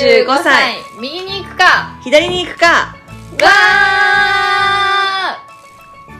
[0.00, 0.76] 35歳。
[0.98, 1.98] 右に行くか。
[2.02, 2.66] 左に行くか。
[2.66, 2.96] わ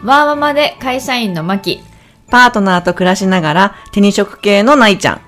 [0.03, 0.07] ー。
[0.07, 1.81] ワーママで会社員のマキ。
[2.29, 5.21] パートナーと暮らしながら手に職系のないちゃん。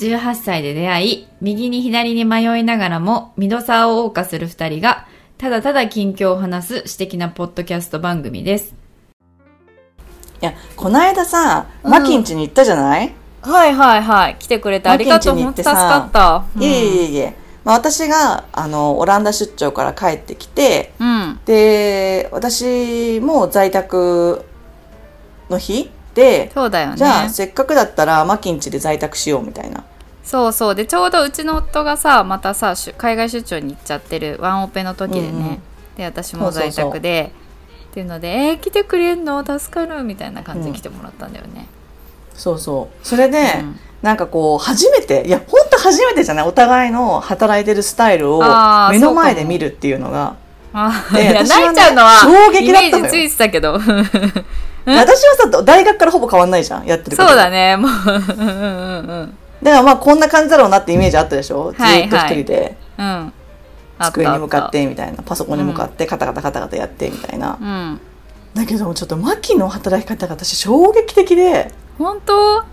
[0.00, 5.06] 18歳で出会い、右に左に迷いながらも、ミドサーを謳歌する二人が、
[5.38, 8.74] ただただ近況を話す私的なポッドキャスト番組です。
[10.42, 11.90] いや、こないださ、うん。
[11.92, 14.36] マキンチに行ったじゃない、はいはいはい。
[14.40, 15.34] 来てくれてありがとう。
[15.34, 16.10] マキン本当助チに行ってさ。
[16.12, 16.64] かった。
[16.64, 17.47] いえいえいえ。
[17.68, 21.38] まあ、私が、あの、オランダ出張から帰ってきて、うん。
[21.44, 24.42] で、私も在宅
[25.50, 26.96] の日で、そうだよね。
[26.96, 29.84] じゃあ、せっかくだったらマキンチで在宅しようみたいな。
[30.24, 30.74] そうそう。
[30.74, 35.60] でちょうどうちの夫がさまたさ海外出張に行っちゃってるワンオペの時でね、うんうん。
[35.98, 37.32] で私も在宅で。
[37.90, 39.44] っていうので「えー、来てくれんの？
[39.44, 41.66] 助かる」みたいな感じで来てもらったんだよね、
[42.34, 43.06] そうそう。
[43.06, 43.80] それで、うん。
[44.00, 46.46] なんかこう、初めて、いや、本当初めてじゃない？
[46.46, 48.42] お互いの働いてるスタイルを
[48.90, 50.36] 目の前で見るっていうのが、
[50.72, 53.10] あでいや私はねないちゃんのは衝撃だったのよ。
[53.10, 53.78] ついてたけど。
[54.86, 57.28] 私はさ、大学からほぼ変わんないじゃん、やってること。
[57.28, 57.90] そうだねもう。
[57.90, 62.08] うんうんうんだからまあこんな感じだろうなってイメージあったでしょ、はいはい。
[62.08, 62.76] ずっと一人で。
[62.96, 63.06] うん。
[63.06, 63.32] うん
[63.98, 64.12] あった。
[64.12, 68.00] 机に向かってみたいなパソコンに向かってカタカタカタカタやってみたいな、うん。
[68.54, 71.72] だけどちょっとマキの働き方が私衝撃的で。
[71.98, 72.64] 本当？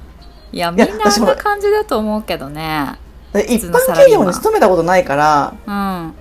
[0.56, 2.98] いやみんなあんな感じだと思うけどね。
[3.34, 5.70] 一般企業に勤めたことないから、うん。
[5.70, 6.14] ま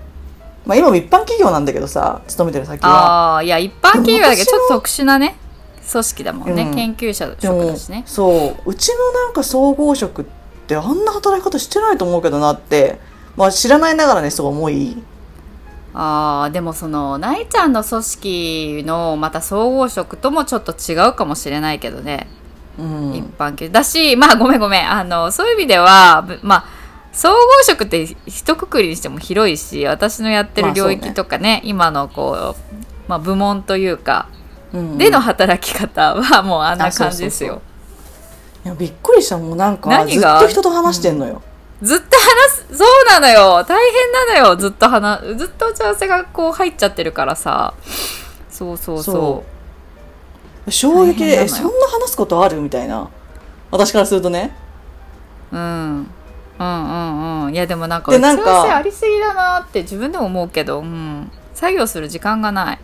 [0.70, 2.90] あ、今も一般企業なんだけどさ勤めてる先は。
[2.90, 5.36] ああいや一般企業だけどちょっと特殊なね
[5.88, 6.74] 組織だもんね、うん。
[6.74, 8.02] 研究者職だしね。
[8.06, 10.24] そううちのなんか総合職っ
[10.66, 12.98] てあんな働き方してないと思うけどなって、
[13.36, 14.96] まあ、知らないながらねそう思い。
[15.94, 22.26] あーでもそのないちゃんの組織のまた総合職ともちょっと違うかもしれないけどね、
[22.78, 23.14] うん。
[23.14, 24.90] 一般企業だしまあごめんごめん。
[24.90, 26.64] あのそういう意味ではぶまあ
[27.12, 34.28] 総合職って一括りにしても広いし私のやってる領域とかね,、今のこう、まあ、部門というか
[34.72, 37.62] うんでの働き方はもうあんなあそう感じですよ。
[38.64, 41.42] いやびっくりしたもうなんかずっ何がと人と話してんのよ、
[41.82, 43.62] ずっと話すそうなのよ。
[43.62, 44.56] 大変なのよ。
[44.56, 47.74] ずっと話ずっと打ち合わせがこう入っちゃってるからさ。
[48.50, 49.02] そうそう。
[49.02, 49.53] そう
[50.68, 52.60] 衝撃でえそんな話すことある？
[52.60, 53.08] みたいな。
[53.70, 54.56] 私からするとね。
[55.52, 56.08] うん。
[56.58, 57.54] うんうんうん。
[57.54, 62.78] いやでもなんかなんかありすぎだなって自分でも思うけど、うん、作業する時間がない。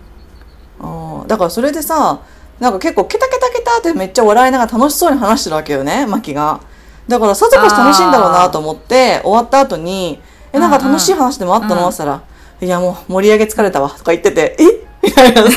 [0.80, 1.26] あー。
[1.26, 2.20] だからそれでさ
[2.58, 6.06] なんか結構ケタケタケタってめっちゃ笑いながら楽しそうに話してるわけよね。
[6.06, 6.60] マキが。
[7.08, 10.20] だからさぞかし楽しいんだろうなと思って終わった後に
[10.52, 11.88] 「えなんか楽しい話でもあったの?」うん。
[11.88, 12.22] って言ったら
[12.60, 14.64] 「いやもう盛り上げ疲れたわ」とか言ってて「え？
[15.02, 15.42] みたいな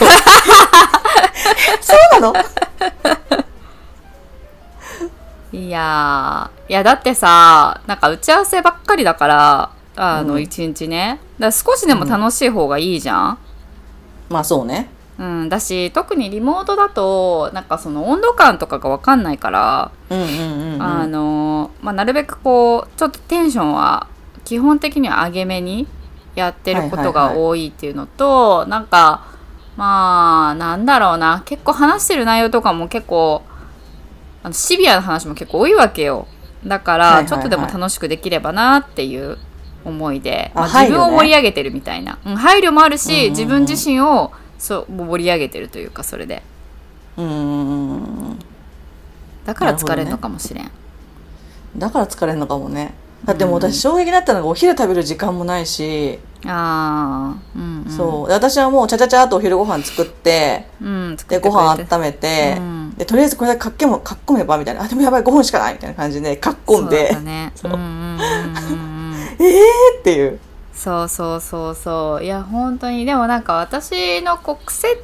[1.81, 2.33] そうなの？
[5.51, 10.41] いやーいやだってさなんか打ち合わせばっかりだからあのうん。
[10.41, 11.19] 一、日ね。
[11.38, 13.38] だ少しでも楽しい方がいいじゃん、
[14.29, 14.89] まあそうね。
[15.19, 24.07] うん、だし特にリモートだとなんかその温度感とかが分かんないから、なるべくこうちょっとテンションは
[24.44, 25.85] 基本的には上げめに
[26.33, 29.27] やってることが多いっていうのと、なんか
[29.75, 31.44] まあなんだろうな。
[31.45, 33.44] 結構話してる内容とかも結構
[34.44, 36.28] あのシビアな話も結構多いわけよ。
[36.66, 39.38] だから、ちょっとでも楽しくできればなっていう
[39.83, 46.41] 思いで、あまあ、自分を配慮ね盛り上げてるみたいな、うん配慮もあるし、自分自身をそう盛り上げてるというかそれで。
[47.17, 48.39] うん
[49.45, 50.72] だから疲れるのかもしれん、
[51.75, 52.94] だから疲れるのかもね。
[53.25, 58.28] だってもう私衝撃だったのがお昼食べる時間もないし、ああうん、うん、そう。
[58.28, 61.50] で私はもうちゃちゃちゃっとお昼ご飯作ってうん、作でってくれて。
[61.50, 62.94] ご飯温めて、うん。
[62.98, 64.84] でとりあえずこれだけかっけもかっこめばみたいな。
[64.84, 67.54] あでもやばい5分しかないみたいな感じでかっこんで、そうね。
[69.40, 70.40] えーっていう。
[70.74, 72.24] そうそうそうそう。
[72.24, 73.06] いや本当に。
[73.06, 74.98] でもなんか私のこう癖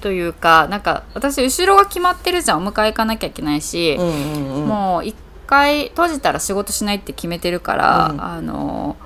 [0.00, 2.66] というかなんか私後ろが決まってるじゃん。
[2.66, 3.96] お迎え行かなきゃいけないし。
[3.98, 4.66] う、んうんうん。
[4.68, 5.14] もう一
[5.46, 8.22] 回閉じたら仕事しないって決めてるから、うん。
[8.22, 8.96] あの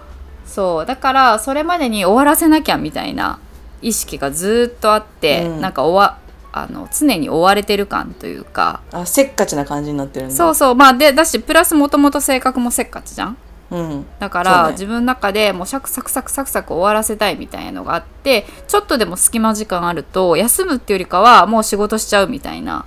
[0.52, 0.86] そう。
[0.86, 3.38] だからそれまでに終わらせなきゃみたいな
[3.80, 5.60] 意識がずっとあって、うん。
[5.60, 6.18] なんか終わ
[6.52, 8.82] あの常に追われてる感というか。
[8.92, 10.34] あせっかちな感じになってるんだ。
[10.34, 10.74] そうそう。
[10.74, 13.36] まあでだしプラスもともと性格もせっかちじゃん。
[13.70, 14.06] うん。
[14.18, 14.72] だから、ね。
[14.72, 22.84] 自分の中でもうシャクサクサクサクサク終わらせたいみたいなのがあってちょっとでも隙間時間あると休むっていうよりかはもう仕事しちゃうみたいな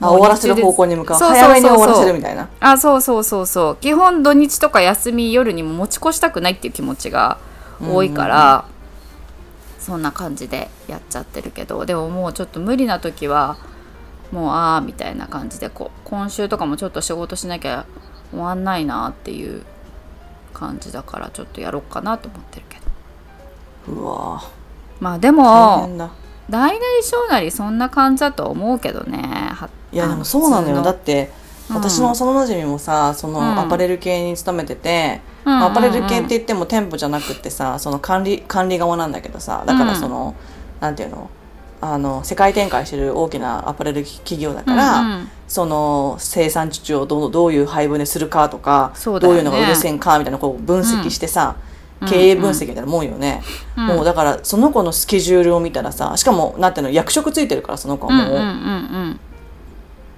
[0.00, 1.18] あ終わらせる方向に向かう。
[1.18, 2.48] そうそうそうそう早めに終わらせるみたいな。
[2.60, 3.76] あそうそうそうそう。
[3.76, 7.38] 基本土日とか休み夜にも持ち越したくないっていう気持ちが
[7.80, 8.64] 多いから、
[9.84, 13.58] そんな感じでやっちゃってるけどでももうちょっと無理な時は
[14.32, 17.84] もうああみたいな感じでこう今週とかもちょっと仕事しなきゃ
[18.30, 19.62] 終わんないなっていう
[20.54, 22.78] 感じだからちょっとやろうかなと思ってるけ
[23.86, 23.92] ど。
[23.92, 24.42] うわ
[25.00, 25.86] まあで大も
[26.48, 29.18] 大なり小なりそんな感じだと思うけどね
[29.52, 30.82] はいやでもそうなのよ。
[30.82, 31.30] だって
[31.70, 31.76] うん。
[31.76, 33.34] 私の幼馴染もさそうん。
[33.34, 40.34] のアパレル系に勤めてて、うんまあアパレル系って言っても店舗じゃなくってさその管理管理側なんだけどさだからその、
[40.80, 41.30] なんていうの？
[41.80, 45.28] あの世界展開してる大きなアパレル企業だから、うんうん。
[45.46, 51.56] その生産地中をどうどういう配分にするかとか、どそういうのが売れ線かみたいなこう分析してさ、
[52.00, 52.08] うん。
[52.08, 53.42] 経営分析みたいなもんよね、
[53.76, 59.33] うんもうだからその子のスケジュールを見たらさしかもなんていうの役職ついてるからその子はもう、うんうんうんそ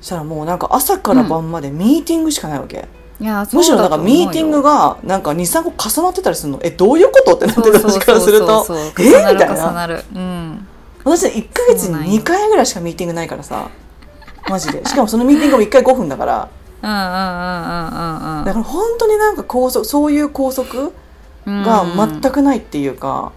[0.00, 2.87] したらもうなんか朝から晩までミーティングしかないわけ、
[3.20, 3.26] うん。
[3.26, 6.60] いやむしろなんかミーティングがなんか23個重なってたりするの？
[6.62, 7.37] えどういうこと？
[7.37, 8.66] ってなってる私からすると。
[8.98, 10.66] えみたいなうん。
[11.04, 13.69] 私1ヶ月に2回ぐらいしかミーティングないからさ。
[14.48, 14.84] マジで。
[14.84, 16.49] しかもそのミーティングも1回5分だから。
[16.82, 20.90] うんうんうんうんうんだから本当になんか拘束そういう拘束
[21.46, 21.62] うん。
[21.62, 23.32] が全くないっていうか、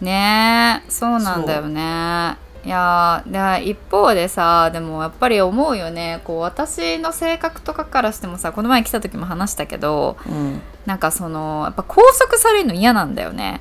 [0.00, 6.20] ねえそうなんだよねいやーで一方でさでもやっぱり思うよね。
[6.24, 10.60] こう私の性格とかからしてもさこの前来た時も話したけどうん。
[10.84, 13.60] なんかそのやっぱ拘束されるの嫌なんだよね。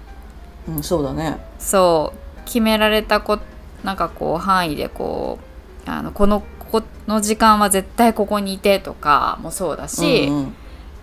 [0.67, 1.37] うん、そうだね。
[1.59, 2.45] そう。
[2.45, 3.37] 決められたこ
[3.83, 5.37] なんかこう範囲でこ
[5.85, 10.55] うあのこのここの時間は絶対ここにいてとかもそうだし、うんうん。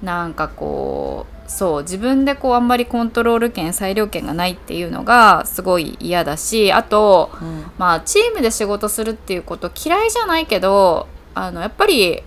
[0.02, 7.64] なんかこうそう自分でこうあんまりコントロール権裁量権がないっていうのがすごい嫌だしあとうん。
[7.76, 12.22] まあチームで仕事するっていうこと嫌いじゃないけどあのやっぱり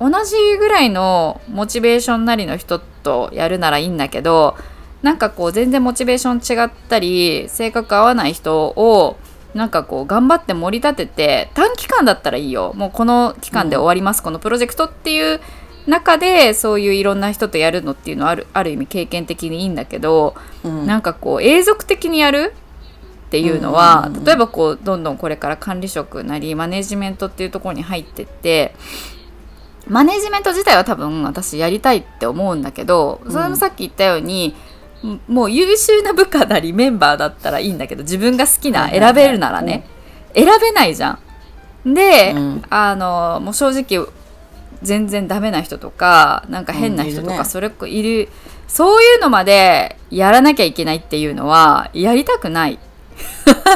[0.00, 4.56] 同じぐらいのモチベーションなりの人とやるならいいんだけど
[5.02, 9.16] なんかこう全然モチベーション違ったり性格合わない人を
[9.54, 12.72] なんかこう頑張って盛り立てて短期間だったらいいよ。
[12.74, 15.40] もうこの期間で終わります、このプロジェクトっていう
[15.86, 20.34] 中でそういういろんな人とやるのっていうのはあるある意味経験的にいいんだけど、
[20.64, 20.86] うん。
[20.86, 22.54] なんかこう永続的にやる
[23.26, 24.12] っていうのは、うん。
[24.12, 28.74] うんうん例えばこうどんどんこれから管理職なりマネジメントっていうところに入ってって
[29.88, 34.54] マネジメント自体は多分私やりたいって思うんだけどそれもさっき言ったように、
[35.26, 39.84] もう優秀な部下なりメンバーだったらいいんだけど自分が好きな選べるならね、
[40.34, 41.18] 選べないじゃ
[41.84, 41.94] ん。
[41.94, 42.62] で、うん。
[42.70, 44.06] あのもう正直
[44.82, 47.44] 全然ダメな人とかなんか変な人とかうんいるね。
[47.44, 48.28] それっこいる、
[48.68, 52.78] そういうのまでやらなきゃいけないっていうのはやりたくない、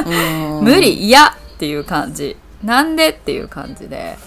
[0.05, 0.63] うん。
[0.63, 2.35] 無理嫌っていう感じ。
[2.63, 4.17] なんでっていう感じで。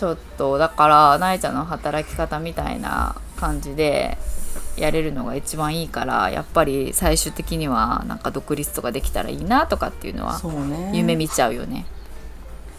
[0.00, 4.16] ちょっとだからなえちゃんの働き方みたいな感じで
[4.78, 10.40] やれるのが一番いいからやっぱり最終的にはなんか独立とかできたらいいなとかっていうのは
[10.94, 11.84] 夢見ちゃうよね。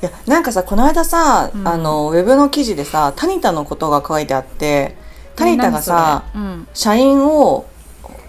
[0.01, 1.68] いやなんかさこの間さ、うん。
[1.68, 4.95] あのウェブの記事でさタニタのことが書いてあって
[5.36, 6.68] タニタがさ、うん。
[6.74, 7.65] 社員を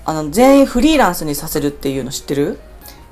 [0.04, 2.58] あの全員フリーランスにさせるっていうの知ってる？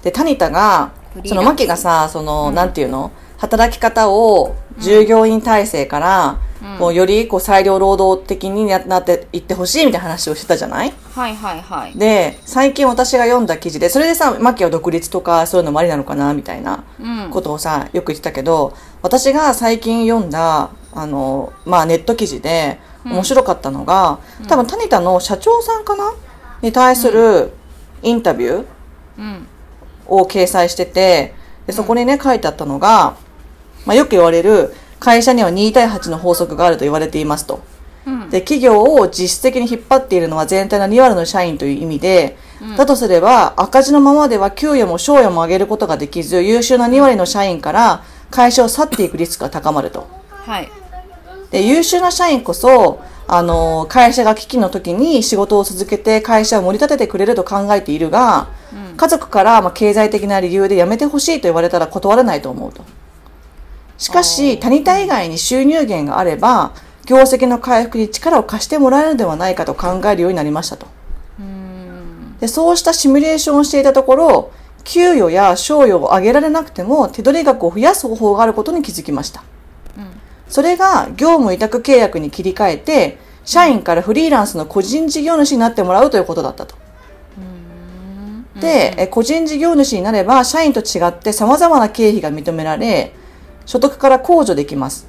[0.03, 0.93] でタニタが
[1.25, 2.55] そのマキがさその、うん。
[2.55, 3.13] なんていうの？
[3.39, 6.79] 働き方を従業員体制から、うん。
[6.79, 10.93] こうよりこう裁量労働的にななっていってほしいみたいな話をしてたじゃない？
[11.15, 11.99] はいはいはい。
[11.99, 17.31] で最近私が読んだ記事でそれでさマキは独立とかそういうのもありなのかなみたいなうん。
[17.31, 23.13] ことをさよく言ってたけど私が最近読んだあの、まあ、ネット記事でうん。
[23.13, 26.13] 面白かったのが、多分タニタの社長さんかな？
[26.61, 27.51] に対する
[28.03, 28.67] インタビュー
[29.19, 29.47] うん。
[30.07, 31.35] を掲載してて
[31.67, 33.17] でそこにね書いてあったのが、
[33.87, 37.61] まあ、よく言われる会社には2対8の法則があると言われていますと。
[38.07, 50.07] うんで企業を実質的に引っ張っているのは全体の2割の社員という意味で、うんだとすれば赤字のままでは給与も賞与も上げることができず優秀な2割の社員から会社を去っていくリスクが高まると。
[50.31, 50.71] はい。
[51.51, 62.85] で優秀な社員こそあの会社が危機の時に仕事を続けて会社を盛り立ててくれると考えているが、うん家族からまあ経済的な理由で辞めてほしいと言われたら断れないと思うと。
[64.01, 66.73] しかあし、ー他人以外に収入源があれば、
[67.05, 70.87] 業績の回復に力を貸してもらえるのではないかと考えるようになりましたと。
[72.41, 74.53] でそうしたシミュレーションをしていたところ、
[74.85, 79.45] 給与や賞与を上げられなくても手取り額を増やす方法があることに気づきました。
[79.99, 80.11] うん
[80.49, 86.75] それが業務委託契約に切り替えて、社員からフリーランスの個人事業主になってもらうということだったと。
[88.55, 93.15] うんで、え個人事業主になれば、社員と違って様々な経費が認められ、
[93.71, 95.07] 所得から控除できます。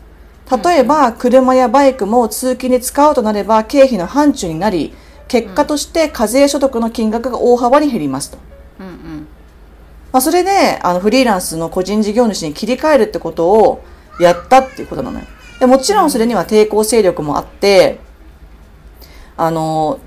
[0.63, 4.93] 例えば、車やバイクも通勤に使うとなれば、経費の範疇になり、
[5.27, 8.37] 結果として課税所得の金額が大幅に減りますと。
[8.79, 9.27] うんうん
[10.11, 13.83] まあ、それで、あの、フリーランスの個人事業主に切り替えるってことを
[14.19, 15.25] やったっていうことなのよ。
[15.59, 17.97] でもちろんそれには抵抗勢力もあって、
[19.37, 19.97] あの、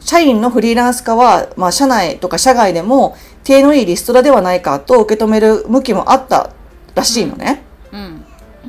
[0.00, 6.50] 社員のフリーランス化は、まあ、社内とか社外でも手のいいリストラではないかと受け止める向きもあった
[6.94, 7.62] らしいのね。
[7.66, 7.71] うん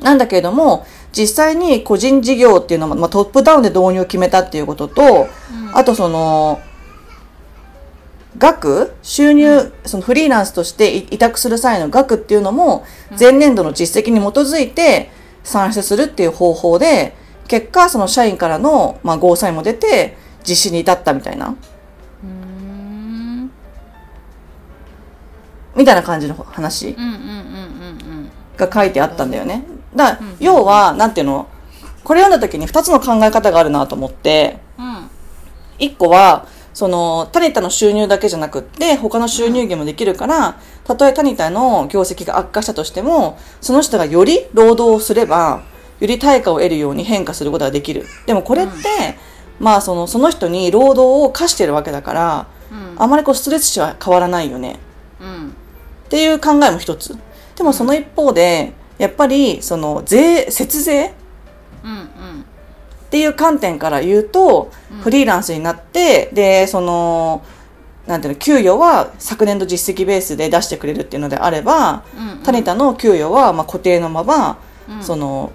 [0.00, 5.28] なんだけれども、実際に個人事業っていうのも、まあ、トップダウンで導入を決めたっていうことと、
[5.72, 6.60] あとその、
[8.36, 12.84] 額収入、そのフリーランスとして委託する際の額っていうのも、
[13.18, 15.10] 前年度の実績に基づいて
[15.44, 21.54] 算出するっていう方法で、結果、その社員からの、まあ、ゴーサインも出て、実施に至ったみたいな、
[22.22, 23.50] うん。
[25.76, 26.88] みたいな感じの話。
[26.88, 27.12] うんうんうんう
[28.22, 28.30] ん。
[28.56, 29.64] が書いてあったんだよね。
[29.96, 31.48] だ要は、なんていうの？
[32.02, 35.10] これ読んだ時に2つの考え方があるなと思って、うん
[35.78, 45.62] 1個は、その、タニタの収入だけじゃなくって、他の収入源もできるから、たとえタニタの業績が悪化したとしても、その人がより労働をすれば、
[46.00, 48.06] より対価を得るように変化することができる。
[48.26, 48.72] でもこれって、
[49.58, 54.78] まあその、その人に労働を課してるわけだから、うんあまりこうストレス値は変わらないよね。
[55.20, 57.16] うんっていう考えも一つ。
[57.56, 61.14] でもその一方で、やっぱり、その、税、節税
[61.82, 62.00] うんうん。
[62.00, 62.04] っ
[63.10, 64.70] ていう観点から言うと、
[65.02, 67.42] フリーランスになって、で、その、
[68.06, 74.58] なんていうの、給与は昨年度実績ベースで出してくれるっていうのであれば、うんタニタの給与はまあ固定のまま、
[74.88, 75.02] うん。
[75.02, 75.52] その、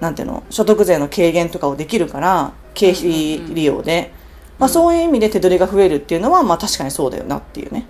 [0.00, 4.12] なんていうの、所得税の軽減とかをできるから、経費利用で、
[4.58, 7.86] まあそういう意味で手取りが増えるっていうのは、まあ確かにそうだよなっていうね。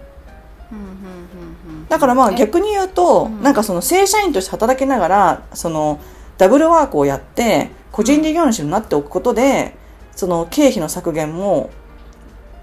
[1.90, 2.36] うんうんうんだからまあね。
[2.36, 3.42] 逆に言うと、ん。
[3.42, 5.98] なんかその正社員として働きながら、その
[6.38, 9.74] ダブルワークをやって、個人事業主になっておくことで、
[10.14, 11.70] その経費の削減も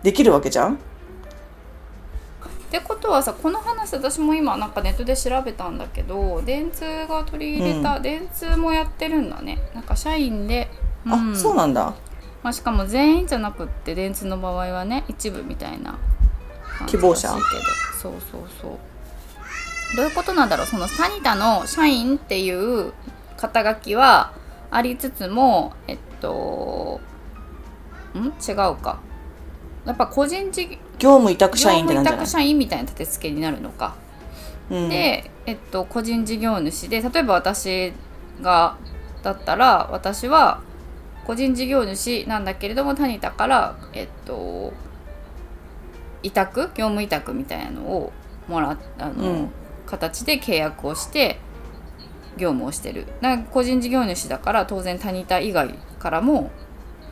[0.02, 0.76] できるわけじゃん？
[0.76, 0.78] っ
[2.72, 9.60] てことはさこの話私も今なんかネットで調べたんだけど電通が取り入れた、電通もやってるんだね。
[9.74, 10.70] なんか社員で、
[11.06, 11.94] あ、そうなんだ。
[12.44, 15.98] まあ、しかも全員じゃなくって電通の場合はね一部みたいな
[16.86, 17.28] 希望者？
[18.02, 18.72] そうそうそう
[19.96, 22.94] どういうことなんだろうそのサニタの社員っていう
[23.38, 24.34] 肩書きは
[24.70, 27.00] ありつつもえっと
[28.16, 28.26] ん？
[28.28, 29.00] 違うか。
[29.86, 33.96] やっぱ個人事業業務委託業社員っ務委てなんじゃない託社員みたいな立て付けになるのか、
[34.70, 37.94] うん、で、えっと、個人事業主で例えば私
[38.42, 38.78] が
[39.24, 40.62] だったら私は
[41.26, 44.74] 個人事業主なんだけれどもタニタから、えっと、
[46.24, 48.12] 委託業務委託みたいなのを
[48.50, 49.50] もらっあの、うん
[49.88, 51.40] 形で契約をして
[52.38, 56.52] 業務をしてるだ個人事業主だから当然タニタ以外からも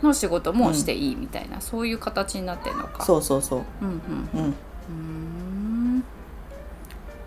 [0.04, 3.04] の仕事もしていいみたいな、そういう形になってるのか。
[3.04, 3.62] そうそうそう。
[3.82, 4.50] うんうんうん。
[4.50, 6.04] うーん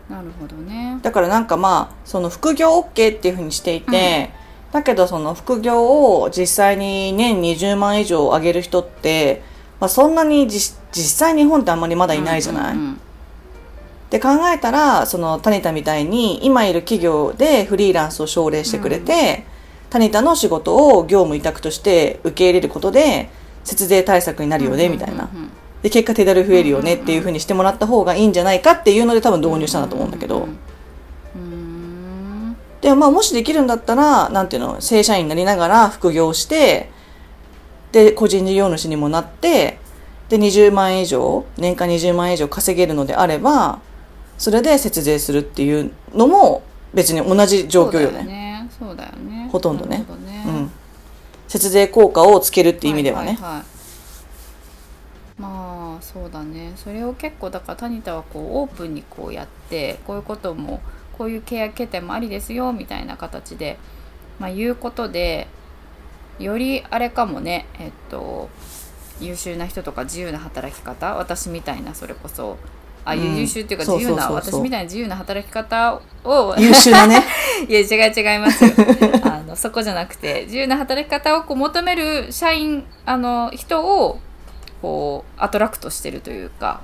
[0.08, 0.98] なるほどね。
[1.02, 4.30] だからなんかまあ、その副業 OK っていうふうにしていて、
[4.72, 9.42] だけどその副業を実際に年20万以上上げる人って、
[9.80, 12.96] まあそんなに実実際日本ってあんまりまだいないじゃない、うんうんっ
[14.10, 19.44] て考えたらそのタニタみたいに今いる企業でフリーランスを奨励してくれて、
[19.90, 23.30] タニタの仕事を業務委託として受け入れることで
[23.64, 25.50] 節税対策になるよね、みたいなうんうん
[25.82, 30.58] で結果手だれ増えるよねっていうふうにしてもらった方がいいんじゃないかっていうので多分導入したんだと思うんだけど、うん
[31.36, 36.90] うんでもまあもしできるんだったらなんていうの正社員になりながら副業して
[37.90, 39.78] で個人事業主にもなって
[40.28, 43.80] で20万円以上年間20万円以上稼げるのであれば
[44.38, 46.62] それで節税するっていうのも
[46.94, 48.68] 別に同じ状況よね。
[48.78, 49.48] そうだよね。
[49.50, 49.98] ほとんどね。
[49.98, 50.44] ね。
[50.46, 50.70] うん、
[51.48, 53.38] 節税効果をつけるっていう意味ではね、いいい。
[55.38, 56.72] まあそうだね。
[56.76, 60.80] それを結構だからタニタはこうオープンにこうやってこういうことも
[61.16, 63.78] こういう契約形態もありですよみたいな形で、
[64.38, 65.48] まあ、言うことで
[66.38, 67.66] よりあれかもね。
[67.78, 68.48] えっと
[69.20, 72.56] 優秀な人とか自由な働き方私みたいなそれこそ
[73.04, 73.36] あ、うん。
[73.36, 76.54] 優秀っていうか自由な私みたいな自由な働き方を。
[76.58, 77.22] 優秀だね。
[77.68, 78.70] いや違う違いますよ。
[79.24, 84.18] あのそこじゃなくて自由な働き方をこう求める社員あの人を
[84.82, 86.80] こうアトラクトしてるというか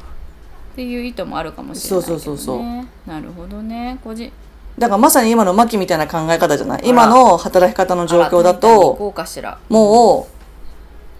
[0.72, 3.10] っていう意図もあるかもしれないね、そうそうそうそう。
[3.10, 3.98] なるほどね。
[4.02, 4.32] 個人
[4.76, 6.82] だからまさに今のマキみたいな考え方じゃない？
[6.84, 9.58] 今の働き方の状況だとこうかしら。
[9.68, 10.26] も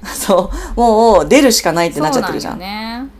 [0.02, 2.52] うそうもう出るしかないってなっちゃってるじゃん。
[2.54, 3.10] そうなんよね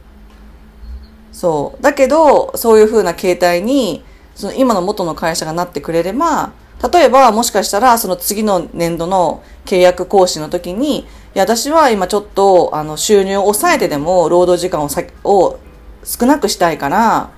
[1.35, 1.83] そう。
[1.83, 6.53] だけど、そういう風な形態に、その今の元の会社がなってくれれば、
[6.93, 15.59] 例えばもしかしたらその次の年度の契約更新の時に、いや、私は今ちょっとあの収入を抑えてでも労働時間をさを
[16.05, 17.31] 少なくしたいから、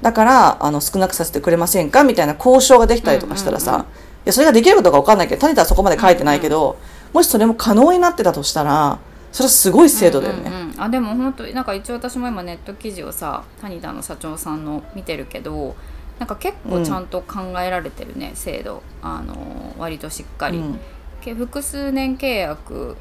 [0.00, 2.04] だからあの少なくさせてくれませんか？
[2.04, 3.86] みたいな交渉ができたりとかしたらさ、
[4.24, 6.76] いや、それができるかどうかわかんないけど、タニタはそこまで書いてないけど、
[7.12, 8.98] もしそれも可能になってたとしたら、
[9.32, 10.80] それすごい制度だよね、うんうんうん。
[10.80, 15.74] あでも本当なんか一応私も今ネット記事をさ谷田の社長さんの見てるけど
[16.22, 18.84] なんか結構ちゃんと考えられてるね、制度。
[19.02, 20.78] あの割としっかり、うん。
[21.20, 22.96] け複数年契約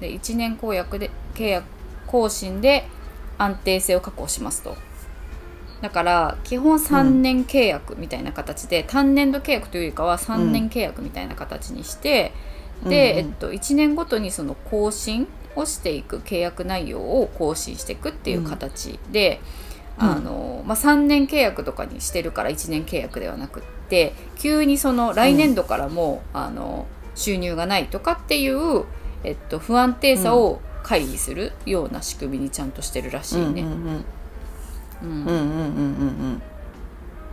[0.00, 1.64] で1年公約で契約
[2.06, 2.86] 更新で
[3.38, 4.76] 安定性を確保しますと。
[5.80, 12.32] だから基本3年契約みたいな形で、単年度契約というよりかは3年契約みたいな形にして、
[12.84, 13.30] で、うんうん。
[13.30, 19.40] えっと、1年ごとにその更新干していく契約内容を更新していくっていう形で、
[19.98, 28.84] うん、あのまあ、3年契約とかにしてるから1年契約ではなくって急にその来年度からも、うん、あの収入がないとかっていう、
[29.24, 33.64] えっと、不安定さを回避するような仕組みにちゃんとしてるらしいね。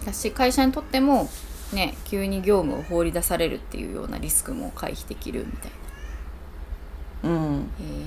[0.06, 1.30] だし会社にとっても
[1.74, 5.78] ね急に業務を放り出されるっていうようなリスクも回避できるみたいな。
[7.24, 8.07] うん、えー、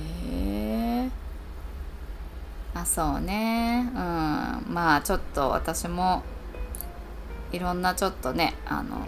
[2.81, 3.89] あそうね。
[3.93, 4.73] うん。
[4.73, 6.23] まあちょっと私も
[7.51, 9.07] いろんなちょっとねあの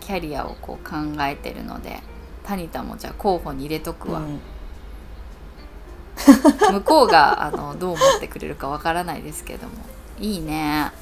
[0.00, 2.00] キャリアをこう考えてるので
[2.44, 4.40] タニタもじゃあ候補に入れとくわ、うん。
[6.72, 9.74] 向こうがあのどう思ってくれるかわからないですけども。
[10.18, 10.92] いいね。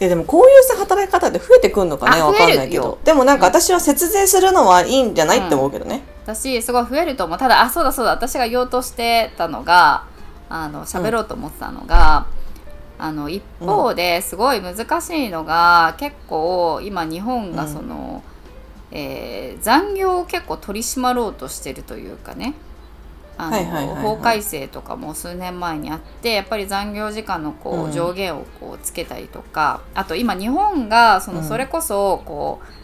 [0.00, 2.20] いやでもこういうさ働き方って増えてくんのかね？
[2.20, 2.98] あわかんないけど。
[3.04, 7.38] でもなんか私は節税するのはいいんじゃないって思うけどね、私すごい増えると思う。
[7.38, 8.10] ただあそうだそうだ。
[8.10, 10.04] 私が言おうとしてたのが
[10.54, 12.26] あの喋ろうと思ってたのが、
[12.98, 18.22] あの一方ですごい難しいのが、結構今日本がその、
[18.90, 22.54] えー残業を結構取り締まろうとしてるというかね。
[23.38, 24.02] あの、はいはいはいはい。
[24.02, 27.92] 法改正とかも数年前にあってやっぱり残業時間のこううん。
[27.92, 31.44] 上限をこうつけたりとか、あと今日本がそのうん。
[31.44, 32.81] それこそこう、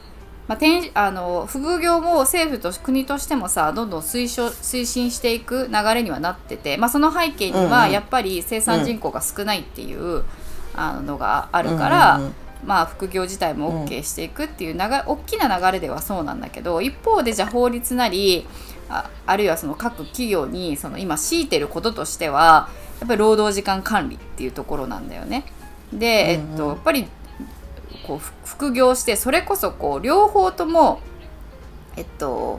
[0.48, 7.70] まあ、転あの副業も政府と国としてもさどんどん推奨推進していく流れにはなってて、まあ、その背景にうんうん。
[7.70, 10.24] はやっぱり生産人口が少ないっていう、
[10.74, 12.34] あののがあるから、うんうんうん。
[12.64, 18.46] まあ、副業自体も OK していくっていう流れ、大きな流れではそうなんだけど一方でじゃあ法律なり
[18.88, 25.44] ああるいはその各企業にその今強いてることとしてはやっぱり労働時間管理っていうところなんだよね。
[25.92, 26.52] で、うんうん。
[26.52, 27.06] えっと、やっぱり
[28.08, 31.00] こうふ副業してそれこそこう両方とも
[31.96, 32.58] えっと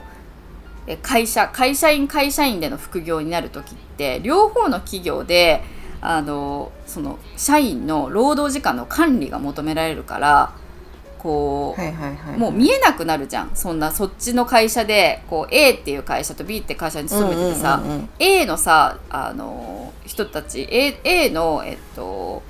[0.86, 5.62] え会社会社員会社員での副業になる時って両方の企業で
[6.00, 10.54] あのその社員の労働時間の管理が求められるから
[11.18, 13.50] こう、もう見えなくなるじゃん。
[13.54, 18.08] そんなそっちの会社でこう A っていう会社と B って会社に勤めててさ、うんうんうんうん。
[18.18, 22.42] A のさあの人たち A, A の、えっと、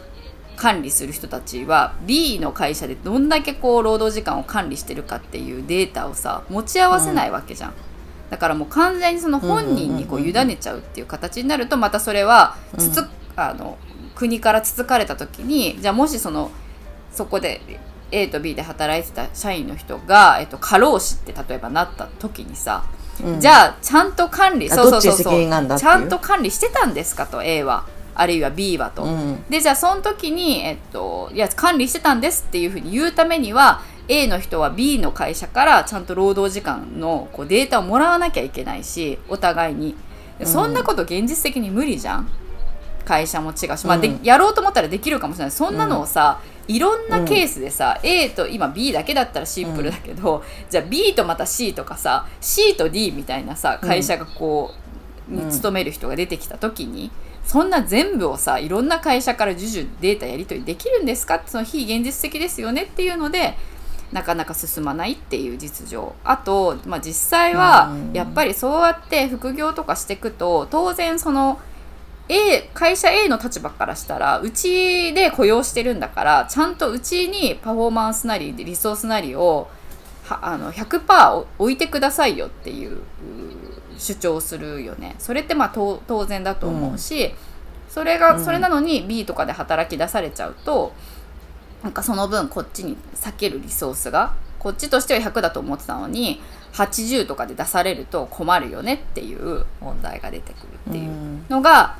[0.61, 7.73] 管理する人たちは B の会社でどんだけこう労働時間を管理してるかっていうデータをさ持ち合わせないわけじゃん。
[8.29, 13.79] だからもう完全にその本人にこう委ねちゃうっていう形になるとまたそれはつつ、あの
[14.15, 16.51] 国からつつかれた時にじゃあもしその
[17.11, 17.63] そこで
[18.13, 22.85] A と B で働いてた社員の人が、えっと、過労死って例えばなった時にさ、
[23.25, 23.41] うん。
[23.41, 25.91] じゃあちゃんと管理あそうそうそうどっちに責任があんだっていう。
[25.91, 29.05] ちゃんと管理してたんですかと A はあるいは B はと。
[29.05, 29.45] うん。
[29.49, 39.95] でじゃあその時に、えっと、いや管理してたんですっていうふうに言うためには A の人は B の会社からちゃんと労働時間のこうデータをもらわなきゃいけないしお互いに。
[40.39, 42.29] でそんなこと現実的に無理じゃん。
[43.05, 44.23] 会社も違うし、まあでうん。
[44.23, 45.51] やろうと思ったらできるかもしれない。
[45.51, 54.73] そんなのをさ、いろんなケースでさ、A と今 B だけだったらシンプルだけど、じゃあ B とまた C とかさ C と D みたいなさ会社がこ
[55.29, 57.11] う、に勤める人が出てきた時に、
[57.45, 61.37] そんな全部をさいろんな会社から授受データやり取りできるんですか？
[61.37, 63.57] ってその非現実的ですよねっていうので
[64.13, 66.15] なかなか進まないっていう実情。
[66.25, 68.13] あと、まあ、実際はうん。
[68.13, 71.61] やっぱりそうやって副業とかしていくと当然その
[72.29, 79.69] A 会社 A の立場からしたらうちで雇用してるんだからちゃんとうちにパフォーマンスなりリソースなりを
[80.27, 83.01] はあの100%置いてくださいよっていうう
[84.01, 85.15] 主張するよね。
[85.19, 87.35] それってまあ当当然だと思うし、
[87.89, 88.45] それがうん。
[88.45, 90.93] それなのに B とかで働き出されちゃうと
[91.83, 96.41] なんかその分こっちに避けるリソースがこっちとしては100だと思ってたのに
[96.73, 101.11] 80とかで出されると困るよねっていう問題が出てくるっていう
[101.49, 101.97] のが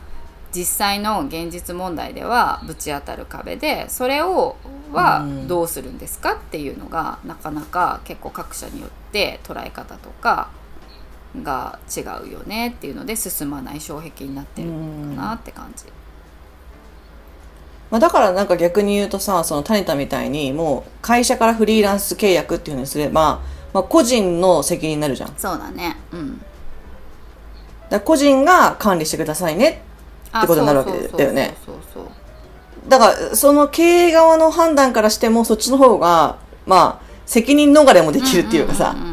[0.53, 4.57] 実際の現実問題ではぶち当たる壁でそれを
[4.93, 5.49] はうん。
[5.49, 10.51] どうするんですかっていうのがなかなか結構各社によって捉え方とか
[11.37, 15.85] が違うよねっていうので進まない障壁になってるのかなって感じ。
[17.91, 23.41] まあ、だからなんか逆に言うとさそのタニタみたいにもう会社からフリーランス契約っていうふうにすれば、
[23.73, 25.35] まあ、個人の責任になるじゃん。
[25.37, 25.97] そうだね。
[26.13, 26.41] うん。
[27.91, 29.83] ら個人が管理してくださいね
[30.31, 31.57] あってことになるわけだよね。
[31.67, 32.11] そうそうそう
[32.89, 38.93] だからその経営側の判断からしてもそっちの方がまあ責任逃れもできるっていうかさ。
[38.93, 39.10] んんうんうん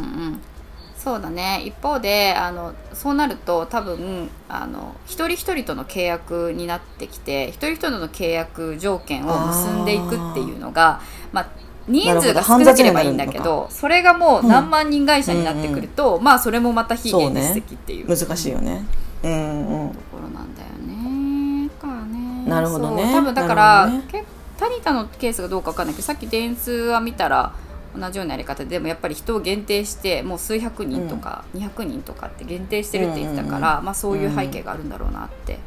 [1.08, 1.64] そうだね。
[1.66, 11.00] 一方であのそうなると多分あの一人一人との契約になってきて一人一人の契約条件を結んでいくっていうのが
[11.32, 11.50] まあ
[11.88, 18.08] 人数が少なければいいんだけどそれがもう何万人会社になってくると、まあそれもまた非現実的っていう。
[18.10, 18.86] 難しいよね。
[19.24, 19.90] うんうん。
[19.92, 21.70] ところなんだよね。
[21.80, 22.44] からね。
[22.46, 23.14] なるほどね。
[23.14, 24.04] 多分だから、ね。
[24.12, 24.26] け
[24.60, 27.54] タニタのケースがどうかわかんないけどさっき電通は見たら
[27.98, 35.60] 同じようなやり方ででもやっぱり人を限定してもう数百人とか200人とかって限定してるって言ってたから、まあ、そういう背景があるんだろうなって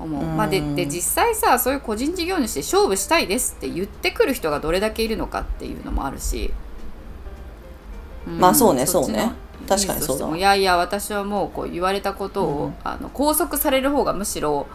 [0.00, 0.22] 思う。
[0.22, 0.36] うん。
[0.36, 6.52] まあ、でで実際さそういう個人事業主で勝負したいですって言ってくる人がどれだけいるのかっていうのもあるし。
[8.28, 9.32] んまあそうねそうね。
[9.68, 10.36] 確かにそうだ。
[10.36, 14.66] いやいや私はもうこう言われたことを、うんあの拘束される方がむしろ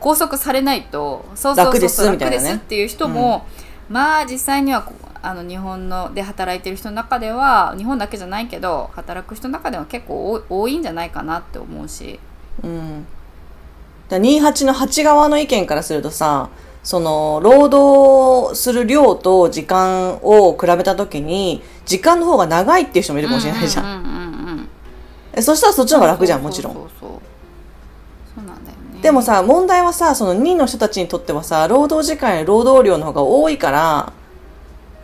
[0.00, 2.42] 拘束されないとそうそうそうそう楽ですみたいなね。
[2.42, 3.46] 楽ですっていう人も、
[3.88, 4.82] まあ実際には
[5.26, 12.20] あの日本ので働いてる人の中では日本だけじゃないけど働く人の中では結構多い多いんじゃないかなって思うし。
[12.62, 13.06] うん。
[14.08, 16.48] だ28の8側の意見からするとさ
[16.84, 24.68] その労働する量と時間を比べた時に時間の方が長いっていう人もいるかもしれないじゃん,、うんうんうんうん
[25.32, 27.10] えそしたらそっちの方が楽じゃんもちろんそうそう。
[27.10, 27.20] そう
[28.36, 29.02] そうなんだよね。
[29.02, 34.12] でもさ問題はさその2の人たちにとってはさ労働時間や労働量の方が多いから、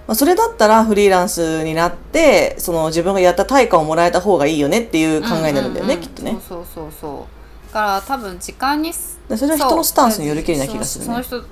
[0.07, 6.37] まあ、それだったらフリーランスになってその自分がやった対価をもらえた方がいいよねっていう考えになるんだよね、うううきっとね。
[6.47, 7.27] そうそうそうそ
[7.71, 7.73] う。
[7.73, 11.07] だから多分時間にそれは人のスタンスによるけりな気がするね。
[11.07, 11.49] その人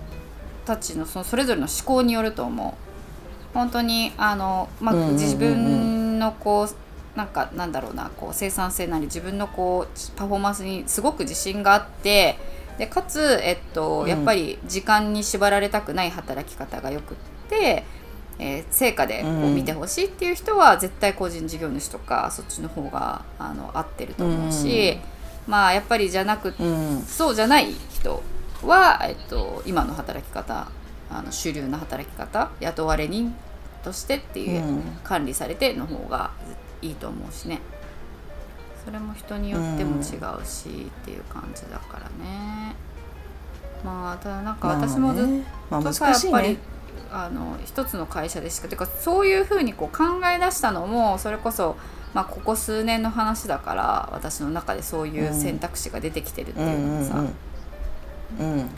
[0.66, 3.54] たちのそのそれぞれの思考によると思う。
[3.54, 5.16] 本当にあの、まあうんうんうんうん。
[5.16, 12.38] 自分のこうなんかなんだろうなこう生産性なり自分のこうパフォーマンスにすごく自信があって
[12.78, 14.08] でかつ、えっと、うん。
[14.08, 17.16] やっぱり時間に縛られたくない働き方がよくっ
[17.48, 17.84] て、
[18.40, 24.98] えー成果でこううん見てほしいっていう人は絶対個人事業主とかそっちの方があの合ってると思うし、
[25.46, 27.02] まあやっぱりじゃなくうん。
[27.02, 28.22] そうじゃない人
[28.62, 30.68] は、えっと、今の働き方
[31.10, 33.34] あの主流な働き方雇われ人
[33.84, 34.82] としてっていう、うん。
[35.04, 36.30] 管理されての方が
[36.82, 37.60] いいと思うしね。
[38.84, 42.74] それも人によっても違うし、っていう感じだからね。
[43.84, 45.26] まあただなんか私もずっ
[45.70, 46.58] とさ難しいやっぱりね
[47.12, 51.76] あの一つの会社でしかてかそういうふうにこう考え出したのもそれこそ、
[52.14, 58.70] まあ、ここ数年の話だから私の中でそういう選択肢が出てきてるってうんいうのがさ、うんうんうん。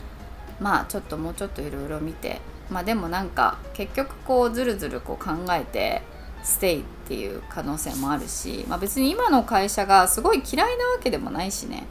[0.59, 6.01] まあちょっともうちょっといろいろ見てまあでもなんか結局こうずるずるこう考えて
[6.43, 11.85] ステイっていう可能性もあるし、まあ、別に今の会社がすごい嫌いなわけでもないしね。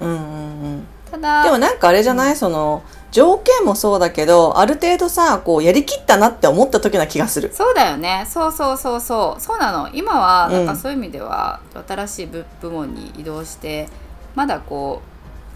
[0.00, 0.86] うんうんうん。
[1.10, 2.82] ただでもなんかあれじゃない、その
[3.14, 7.52] 条件もそうだけどある程度さこうやりきったなって思った時な気がする。
[7.54, 8.26] そうだよね。
[8.28, 9.40] そうそうそうそう。
[9.40, 9.88] そうなの。
[9.94, 10.60] 今はなん。
[10.62, 13.88] うんかそういう意味では新しい部部門に移動して
[14.34, 15.00] まだこ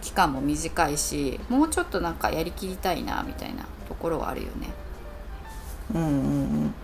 [0.00, 4.68] う期間も短いしもうちょっとなんかやりきりたいなみたいなところはあるよね。
[5.96, 6.12] うんうんう
[6.66, 6.74] ん。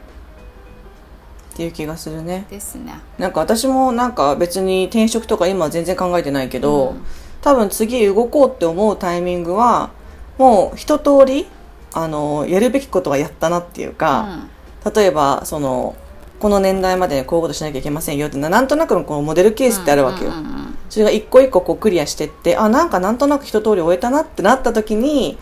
[1.53, 2.49] っていう気がするね。
[2.51, 2.95] ですね。
[3.17, 7.05] なんか私もなんか別に転職とか今は全然考えてないけど、うん。
[7.43, 9.91] 多分次動こうって思うタイミングは
[10.39, 11.47] もう一通り
[11.93, 14.49] あのやるべきことはやったなっていうか、
[14.95, 15.97] 例えばその
[16.41, 25.39] この年代までこういうことしなきゃいけませんよってななんとなくのこうモデルケースってあるわけよ、うんうんうんうんそれが一個一個こうクリアしてってあなんかなんとなく一通り終えたなってなった時に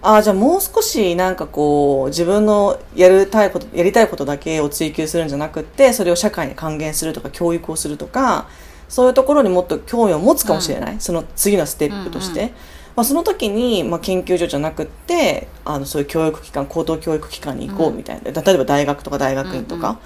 [0.00, 8.48] あじゃあもう少しなんかこう自分のやるたいことやりたいことだけを追求するんじゃなくってそれを社会に還元するとか教育をするとか
[8.88, 12.50] そういうところにもっと興味を持つかもしれない、その次のステップとして、うんう
[12.98, 20.00] まあ、その時に、まあ、研究所じゃなくってあのそういう教育機関高等教育機関に行こうみたいな、例えば大学とか大学院とか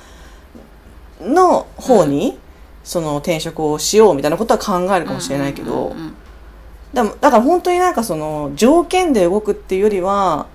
[1.18, 2.38] の方に、
[2.84, 5.96] その転職をしようみたいなことは考えるかもしれないけど、
[6.92, 10.46] だから本当になんかその条件で動くっていうよりは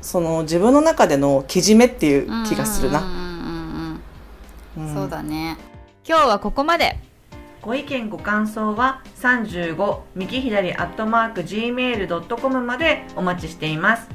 [0.00, 3.00] その自分の中でのけじめっていう気がするな。
[3.00, 4.00] うんうんうんうん
[4.78, 4.88] うん。
[4.88, 4.94] うん。
[4.94, 5.58] そうだね。
[6.08, 6.98] 今日はここまで
[7.64, 14.06] ご意見ご感想は35右左アットマーク gmail.com までお待ちしています。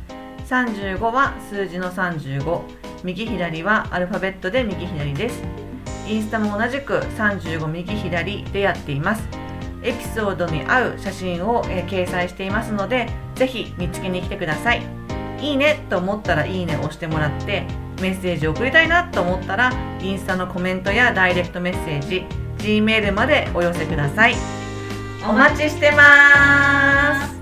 [0.47, 2.61] 35は数字の35
[3.03, 5.41] 右左はアルファベットで右左です。
[6.07, 9.27] インスタも同じく35右左でやっています。
[9.81, 14.83] エピソードに合う写真を、え掲載していますのでぜひ見つけに来てください。
[15.41, 17.65] いいねと思ったらいいねを押してもらって
[17.99, 19.71] メッセージを送りたいなと思ったら
[20.03, 24.35] インスタのコメントやダイレクトメッセージ Gmail までお寄せください。
[25.27, 27.38] お待ちしてます。